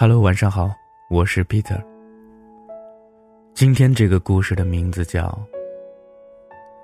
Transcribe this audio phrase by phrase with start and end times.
[0.00, 0.70] Hello，晚上好，
[1.10, 1.82] 我是 Peter。
[3.52, 5.26] 今天这个故事的名字叫《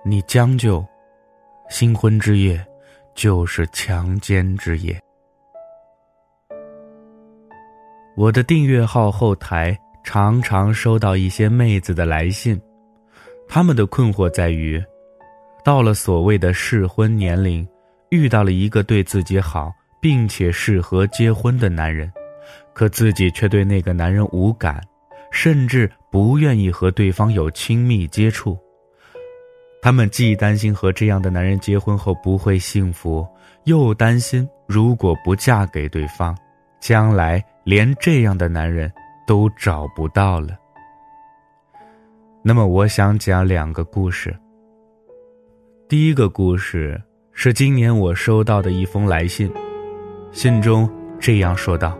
[0.04, 0.84] 你将就，
[1.70, 2.60] 新婚之夜
[3.14, 5.00] 就是强奸之夜》。
[8.16, 12.60] 我的订阅号后台常常收到一些妹子的来信，
[13.46, 14.84] 他们的困惑在于，
[15.64, 17.64] 到了所谓的适婚年龄，
[18.08, 22.12] 遇到了一个对自己好并且适合结婚的男人。
[22.74, 24.82] 可自己却对那个男人无感，
[25.30, 28.58] 甚至不愿意和对方有亲密接触。
[29.80, 33.26] 他们既担心和这样的男人结婚后不会幸福，
[33.64, 36.36] 又担心如果不嫁给对方，
[36.80, 38.92] 将来连这样的男人
[39.26, 40.58] 都找不到了。
[42.42, 44.34] 那么，我想讲两个故事。
[45.88, 47.00] 第一个故事
[47.32, 49.52] 是今年我收到的一封来信，
[50.32, 51.96] 信中这样说道。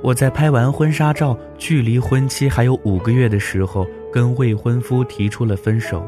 [0.00, 6.02] 我在拍完婚纱照，距离婚期还有五个月的时候，跟未婚夫提出了分手。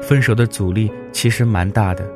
[0.00, 2.06] 分手的阻力其实蛮大的，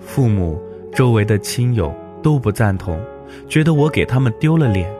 [0.00, 0.60] 父母、
[0.92, 2.98] 周围的亲友都不赞同，
[3.48, 4.92] 觉得我给他们丢了脸。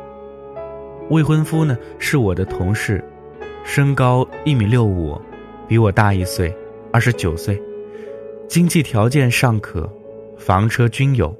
[1.09, 3.03] 未婚夫呢是我的同事，
[3.65, 5.21] 身高一米六五，
[5.67, 6.55] 比我大一岁，
[6.93, 7.61] 二十九岁，
[8.47, 9.91] 经济条件尚可，
[10.39, 11.35] 房车均有，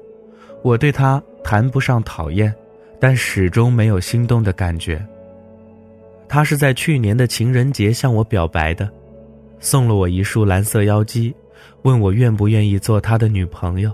[0.61, 2.53] 我对他谈不上讨厌。
[3.01, 5.03] 但始终没有心动的感觉。
[6.29, 8.87] 他是在去年的情人节向我表白的，
[9.59, 11.35] 送了我一束蓝色妖姬，
[11.81, 13.91] 问我愿不愿意做他的女朋友，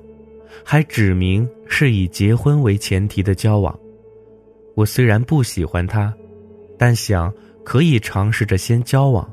[0.61, 3.73] 还指明是以结婚为前提的交往。
[4.75, 6.13] 我虽然不喜欢他，
[6.78, 9.28] 但想可以尝试着先交往。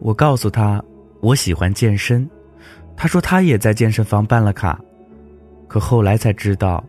[0.00, 0.82] 我告诉他
[1.20, 2.28] 我喜欢健身，
[2.96, 4.78] 他说他也在健身房办了卡，
[5.68, 6.84] 可后来才知道。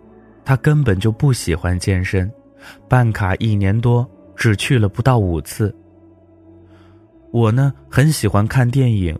[0.47, 2.31] 他根本就不喜欢健身，
[2.87, 5.75] 办卡一年多只去了不到五次。
[7.31, 9.13] 我呢很喜欢看电影，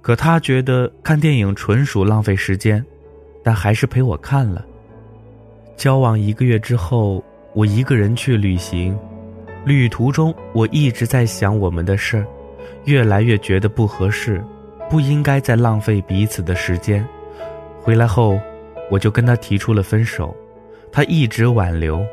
[0.00, 2.84] 可他觉得看电影纯属浪费时间，
[3.44, 4.66] 但还是陪我看了。
[5.76, 7.22] 交往一个月之后，
[7.54, 8.98] 我一个人去旅行，
[9.64, 12.26] 旅途中我一直在想我们的事儿，
[12.86, 14.44] 越来越觉得不合适，
[14.90, 17.06] 不应该再浪费彼此的时间。
[17.80, 18.36] 回来后，
[18.90, 20.36] 我就跟他提出了分手。
[20.92, 22.06] 他一直挽留，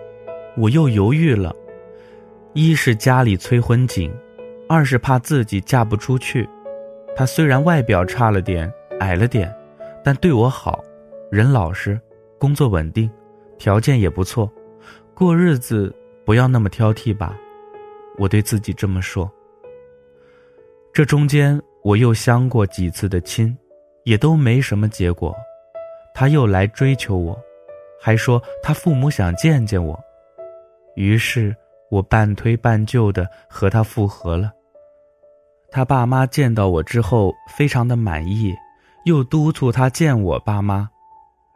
[0.55, 1.53] 我又犹豫了。
[2.53, 4.09] 一是家里催婚紧，
[4.69, 6.49] 二是怕自己嫁不出去。
[7.13, 9.53] 他虽然外表差了点，矮了点，
[10.01, 10.81] 但对我好，
[11.29, 11.99] 人老实，
[12.37, 13.11] 工作稳定，
[13.57, 14.49] 条件也不错，
[15.13, 15.93] 过日子
[16.25, 17.37] 不要那么挑剔吧。
[18.17, 19.29] 我对自己这么说。
[20.93, 23.55] 这中间我又相过几次的亲，
[24.05, 25.35] 也都没什么结果。
[26.13, 27.37] 他又来追求我。
[28.01, 29.99] 还说他父母想见见我，
[30.95, 31.55] 于是
[31.91, 34.51] 我半推半就的和他复合了。
[35.71, 38.55] 他爸妈见到我之后非常的满意，
[39.05, 40.89] 又督促他见我爸妈。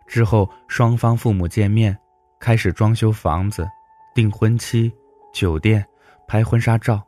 [0.06, 1.98] 之后双方父母见面，
[2.40, 3.68] 开始装修房子、
[4.14, 4.92] 订婚期、
[5.34, 5.84] 酒店、
[6.28, 7.02] 拍婚纱照。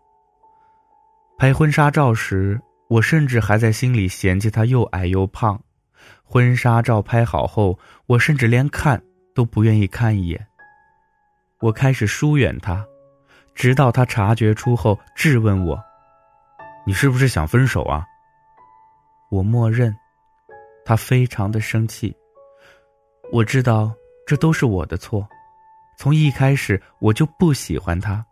[1.37, 5.61] 拍婚纱照时，我甚至还在心里嫌弃他又矮又胖。
[6.23, 9.01] 婚纱照拍好后，我甚至连看。
[9.35, 10.47] 都不愿意看一眼。
[11.59, 12.83] 我开始疏远他，
[13.53, 15.79] 直到他察觉出后质问我
[16.87, 18.03] ：“你是不是想分手啊？”
[19.29, 19.95] 我默认，
[20.85, 22.15] 他非常的生气。
[23.31, 23.91] 我知道
[24.25, 25.27] 这都是我的错，
[25.97, 28.23] 从一开始我就不喜欢他，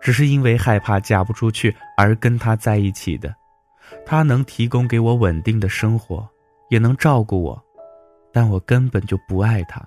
[0.00, 3.34] 只是因为害怕嫁不出去而跟他在一起的。
[4.04, 6.28] 他能提供给我稳定的生活，
[6.70, 7.62] 也能照顾我，
[8.32, 9.86] 但我根本就不爱他。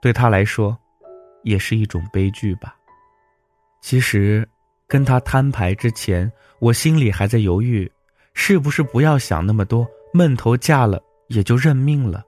[0.00, 0.76] 对他来说，
[1.42, 2.74] 也是一种悲剧吧。
[3.80, 4.48] 其实，
[4.86, 7.90] 跟他摊牌之前，我心里还在犹豫，
[8.34, 12.24] 是不是不要想那么多，闷头嫁了也就认命了。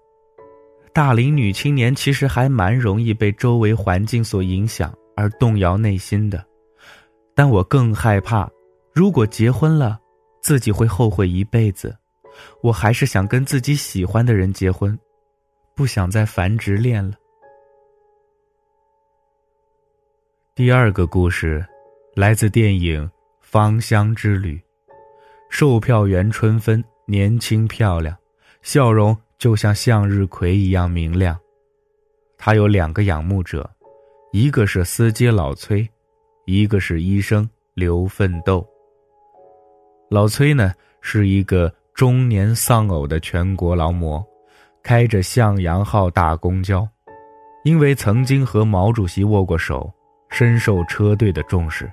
[0.92, 6.44] 大龄女青年其实还蛮容易被周围环境所影响而动摇内心的，
[7.34, 8.50] 但我更害怕，
[8.92, 9.98] 如果结婚了，
[10.42, 11.96] 自己会后悔一辈子。
[12.62, 14.98] 我还是想跟自己喜欢的人结婚，
[15.74, 17.14] 不想再繁殖恋了。
[20.56, 21.64] 第二个故事，
[22.14, 23.06] 来自电影
[23.40, 24.56] 《芳香之旅》。
[25.48, 28.14] 售票员春芬年轻漂亮，
[28.60, 31.38] 笑容就像向日葵一样明亮。
[32.36, 33.68] 她有两个仰慕者，
[34.32, 35.88] 一个是司机老崔，
[36.46, 38.66] 一个是医生刘奋斗。
[40.10, 44.22] 老崔呢是一个中年丧偶的全国劳模，
[44.82, 46.86] 开着向阳号大公交。
[47.62, 49.90] 因为曾经和毛主席握过手，
[50.30, 51.90] 深受车队的重视。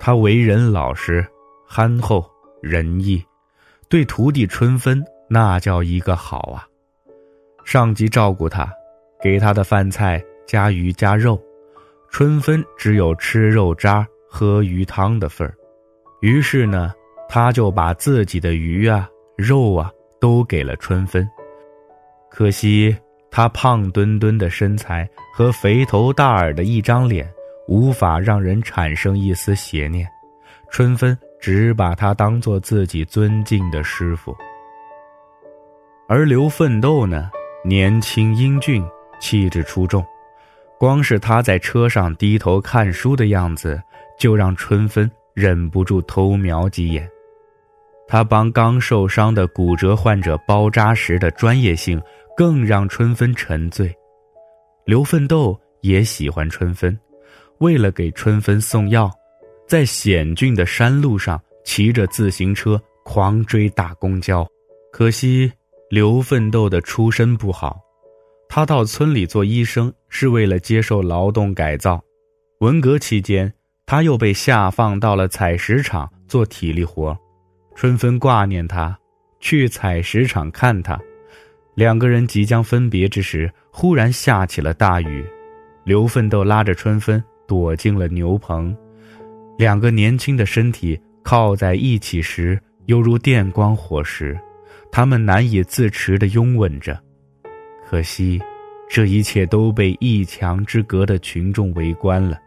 [0.00, 1.24] 他为人老实、
[1.66, 2.24] 憨厚、
[2.60, 3.24] 仁义，
[3.88, 6.66] 对徒弟春分那叫一个好啊！
[7.64, 8.68] 上级照顾他，
[9.22, 11.40] 给他的饭菜加鱼加肉，
[12.10, 15.54] 春分只有吃肉渣、喝鱼汤的份儿。
[16.20, 16.92] 于是呢，
[17.28, 21.28] 他就把自己的鱼啊、肉啊都给了春分。
[22.28, 22.96] 可惜
[23.30, 27.32] 他胖墩墩的身材和肥头大耳的一张脸，
[27.72, 30.06] 无法让人产生一丝邪念。
[30.70, 34.36] 春分只把他当做自己尊敬的师傅，
[36.06, 37.30] 而刘奋斗呢？
[37.64, 38.84] 年轻英俊，
[39.18, 40.04] 气质出众，
[40.78, 43.82] 光是他在车上低头看书的样子，
[44.18, 47.08] 就让春分忍不住偷瞄几眼。
[48.06, 52.02] 他帮刚受伤的骨折患者包扎时的专业性，
[52.36, 53.94] 更让春分沉醉。
[54.84, 56.98] 刘奋斗也喜欢春分，
[57.62, 59.08] 为了给春分送药，
[59.68, 64.44] 在险峻的山路上骑着自行车狂追大公交，
[64.92, 65.50] 可惜。
[65.88, 67.78] 刘奋斗的出身不好，
[68.48, 72.02] 他到村里做医生是为了接受劳动改造。
[72.60, 73.52] 文革期间，
[73.84, 77.16] 他又被下放到了采石场做体力活。
[77.76, 78.98] 春分挂念他，
[79.38, 80.98] 去采石场看他。
[81.74, 85.24] 两个人即将分别之时，忽然下起了大雨。
[85.84, 88.74] 刘奋斗拉着春分躲进了牛棚，
[89.58, 94.34] 两个年轻的身体靠在一起时，犹如电光火石。
[94.90, 96.98] 他们难以自持地拥吻着，
[97.86, 98.40] 可惜，
[98.88, 102.38] 这一切都被一墙之隔的群众围观了。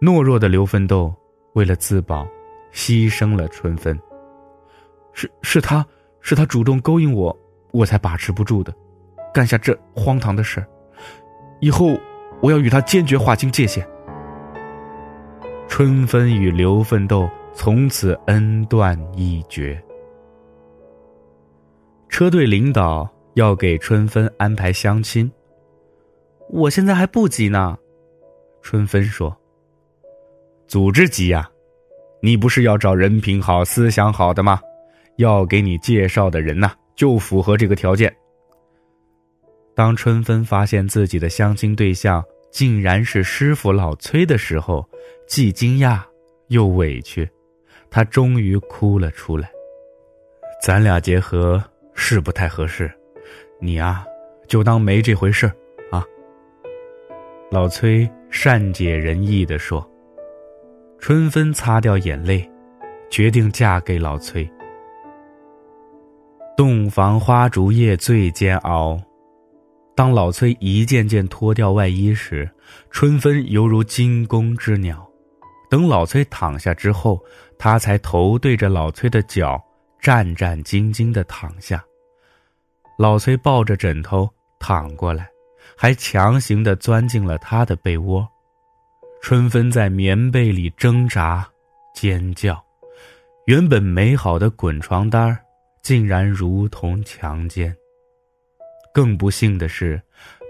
[0.00, 1.14] 懦弱的刘奋斗
[1.52, 2.26] 为了自保，
[2.72, 3.98] 牺牲了春分。
[5.12, 5.86] 是是他，
[6.22, 7.38] 是他主动勾引我，
[7.72, 8.74] 我才把持不住的，
[9.34, 10.64] 干下这荒唐的事
[11.60, 11.94] 以后，
[12.42, 13.86] 我要与他坚决划清界限。
[15.68, 19.80] 春分与刘奋斗从此恩断义绝。
[22.08, 25.30] 车队领导要给春分安排相亲，
[26.50, 27.78] 我现在还不急呢。
[28.60, 29.34] 春分说
[30.68, 31.48] ：“组织急呀，
[32.20, 34.60] 你不是要找人品好、思想好的吗？
[35.16, 38.14] 要给你介绍的人呐，就符合这个条件。”
[39.74, 44.88] 当春分发现自己的相亲对象竟然是师傅老崔的时候，
[45.26, 46.00] 既惊讶
[46.48, 47.28] 又委屈，
[47.90, 49.50] 他终于哭了出来。
[50.62, 51.62] 咱俩结合。
[51.94, 52.90] 是不太合适，
[53.60, 54.02] 你啊，
[54.48, 55.46] 就当没这回事
[55.90, 56.02] 啊。
[57.50, 59.86] 老崔善解人意的说。
[60.98, 62.50] 春分擦掉眼泪，
[63.10, 64.50] 决定嫁给老崔。
[66.56, 68.98] 洞房花烛夜最煎熬，
[69.94, 72.50] 当老崔一件件脱掉外衣时，
[72.90, 75.06] 春分犹如惊弓之鸟。
[75.68, 77.22] 等老崔躺下之后，
[77.58, 79.62] 他才头对着老崔的脚。
[80.00, 81.80] 战战兢兢地躺下，
[82.98, 84.28] 老崔抱着枕头
[84.58, 85.28] 躺过来，
[85.76, 88.28] 还强行地钻进了他的被窝。
[89.20, 91.48] 春分在棉被里挣扎、
[91.94, 92.60] 尖叫，
[93.46, 95.38] 原本美好的滚床单
[95.82, 97.72] 竟然如同强奸。
[98.92, 100.00] 更不幸的是，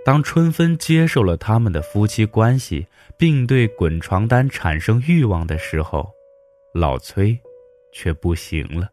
[0.05, 6.11] 当春分接受了他们的夫妻关系，并对滚床单产生欲望的时候，
[6.75, 7.39] 老崔
[7.93, 8.91] 却不行了。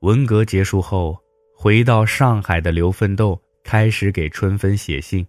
[0.00, 1.18] 文革结束后，
[1.56, 5.26] 回到上海的刘奋斗开始给春分写信，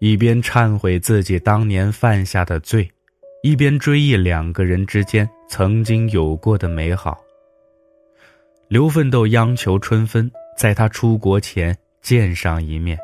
[0.00, 2.86] 一边忏悔自己当年犯下的罪，
[3.42, 7.18] 一边追忆两个人之间曾经有过的美好。
[8.68, 12.98] 刘奋斗央求春分在他出国前见上一面。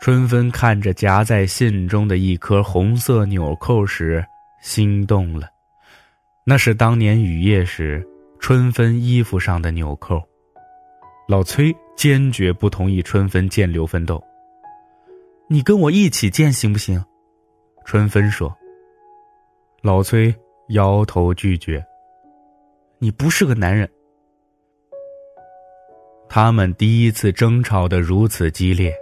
[0.00, 4.22] 春分看着夹在信中的一颗红色纽扣时，
[4.62, 5.48] 心动了，
[6.44, 8.06] 那是当年雨夜时。
[8.40, 10.22] 春分衣服上的纽扣，
[11.26, 14.22] 老崔坚决不同意春分见刘奋斗。
[15.48, 17.04] 你跟我一起见行不行？
[17.84, 18.56] 春分说。
[19.82, 20.32] 老崔
[20.68, 21.84] 摇头拒绝。
[23.00, 23.90] 你不是个男人。
[26.28, 28.94] 他们第一次争吵的如此激烈。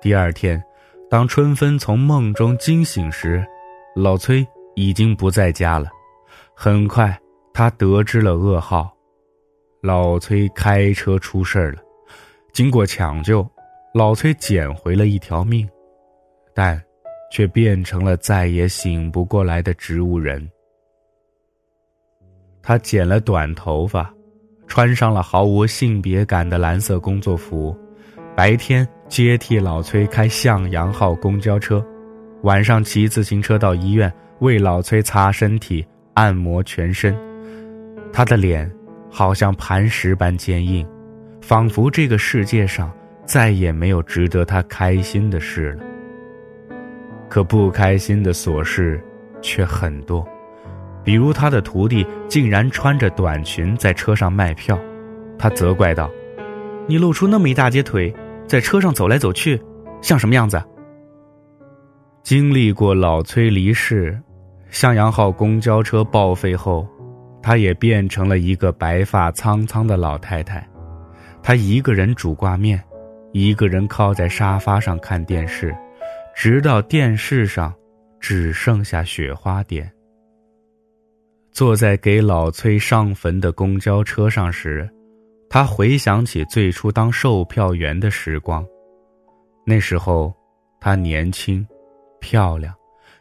[0.00, 0.62] 第二天，
[1.08, 3.46] 当春分从梦中惊醒时，
[3.94, 5.88] 老崔已经不在家了。
[6.54, 7.18] 很快。
[7.50, 8.88] 他得知了噩耗，
[9.80, 11.82] 老崔开车出事了。
[12.52, 13.44] 经过抢救，
[13.92, 15.68] 老崔捡回了一条命，
[16.54, 16.80] 但
[17.32, 20.48] 却变成了再也醒不过来的植物人。
[22.62, 24.14] 他剪了短头发，
[24.68, 27.76] 穿上了毫无性别感的蓝色工作服，
[28.36, 31.84] 白天接替老崔开向阳号公交车，
[32.42, 35.84] 晚上骑自行车到医院为老崔擦身体、
[36.14, 37.16] 按摩全身。
[38.12, 38.70] 他的脸
[39.10, 40.86] 好像磐石般坚硬，
[41.40, 42.92] 仿佛这个世界上
[43.24, 45.84] 再也没有值得他开心的事了。
[47.28, 49.02] 可不开心的琐事
[49.42, 50.26] 却很多，
[51.08, 54.78] 比如他的徒弟竟然穿着短裙在车上卖票，
[55.38, 56.10] 他责怪道
[56.86, 58.14] ：“你露出那么一大截腿。”
[58.46, 59.58] 在车上走来走去，
[60.02, 60.62] 像什么样子？
[62.22, 64.20] 经历过老崔离世，
[64.68, 66.86] 向阳号公交车报废后，
[67.42, 70.62] 她也变成了一个白发苍苍的老太太。
[71.42, 72.78] 她一个人煮挂面，
[73.32, 75.74] 一个人靠在沙发上看电视，
[76.36, 77.72] 直到电视上
[78.20, 79.90] 只剩下雪花点。
[81.58, 84.88] 坐在给老崔上坟的公交车上时。
[85.50, 88.64] 他回想起最初当售票员的时光，
[89.66, 90.32] 那时候，
[90.80, 91.66] 他年轻、
[92.20, 92.72] 漂亮，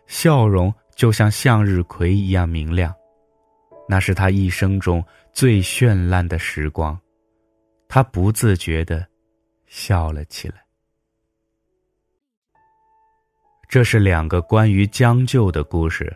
[0.05, 2.93] 笑容就像向日葵一样明亮。
[3.89, 5.03] 那是他一生中
[5.33, 6.95] 最绚烂的时光，
[7.89, 9.03] 他不自觉的
[9.65, 10.57] 笑了起来。
[13.67, 16.15] 这是两个关于将就的故事。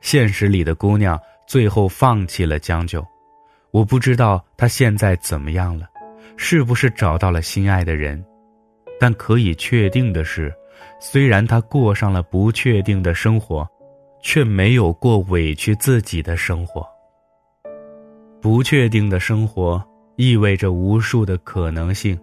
[0.00, 3.04] 现实里的姑娘最后放弃了将就。
[3.70, 5.86] 我不知道她现在怎么样了，
[6.36, 8.24] 是不是找到了心爱的人？
[8.98, 10.52] 但可以确定的是，
[11.00, 13.66] 虽然他过上了不确定的生活，
[14.22, 16.86] 却没有过委屈自己的生活。
[18.42, 19.82] 不确定的生活
[20.16, 22.18] 意味着无数的可能性，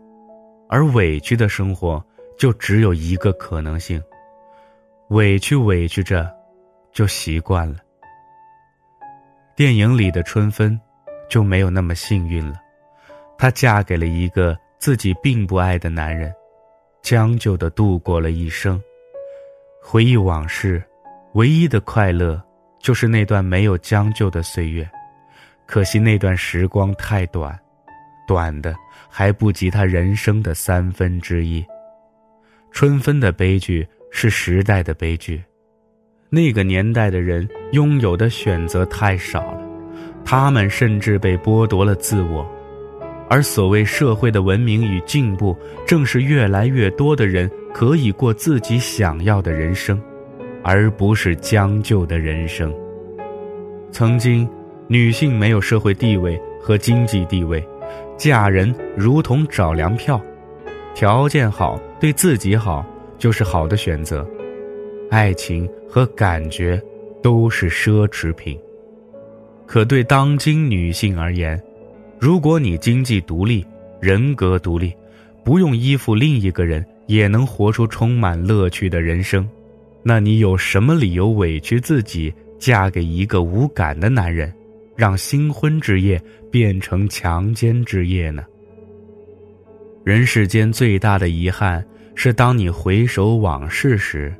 [0.69, 2.03] 而委屈的生活
[2.38, 4.00] 就只有一个可能性。
[5.10, 6.31] 委屈委屈着，
[6.91, 7.77] 就习惯了。
[9.56, 10.79] 电影里的春分。
[11.29, 12.56] 就没有那么幸运了，
[13.38, 16.34] 她嫁给了一个自己并不爱的男人，
[17.01, 18.82] 将就的度过了一生。
[19.82, 20.82] 回忆往事，
[21.34, 22.41] 唯一的快乐
[22.79, 24.89] 就是那段没有将就的岁月。
[25.65, 27.60] 可惜那段时光太短，
[28.25, 28.74] 短的
[29.10, 31.62] 还不及他人生的三分之一。
[32.72, 35.44] 春分的悲剧是时代的悲剧，
[36.29, 39.62] 那个年代的人拥有的选择太少了。
[40.25, 42.46] 他们甚至被剥夺了自我，
[43.29, 50.01] 而所谓社会的文明与进步，正是越来越多的人可以过自己想要的人生，
[50.63, 52.74] 而不是将就的人生。
[53.89, 54.48] 曾经，
[54.88, 57.65] 女性没有社会地位和经济地位，
[58.17, 60.22] 嫁人如同找粮票，
[60.93, 62.86] 条件好、对自己好
[63.17, 64.27] 就是好的选择，
[65.09, 66.81] 爱情和感觉
[67.21, 68.59] 都是奢侈品。
[69.65, 71.61] 可对当今女性而言，
[72.19, 73.65] 如果你经济独立、
[73.99, 74.93] 人格独立，
[75.43, 79.47] 不用依附另一个人，也能活出充满乐趣的人生，
[80.03, 84.53] 那你有什么理由委屈自己，嫁给一个无感的男人，
[84.95, 86.21] 让新婚之夜
[86.51, 88.43] 变成强奸之夜呢？
[90.03, 91.85] 人世间最大的遗憾
[92.15, 94.33] 是，当你回首往事时，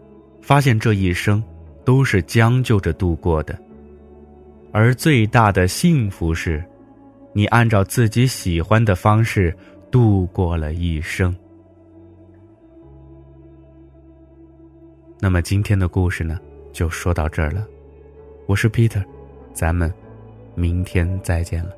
[0.48, 1.44] 发现这一生
[1.84, 3.60] 都是将就着度过的。
[4.72, 6.64] 而最大的幸福是，
[7.34, 9.54] 你按照自己喜欢的方式
[9.92, 11.36] 度过了一生。
[15.20, 16.40] 那么今天的故事呢，
[16.72, 17.68] 就说到这儿了。
[18.46, 19.04] 我是 Peter，
[19.52, 19.94] 咱们
[20.56, 21.72] 明天再见了。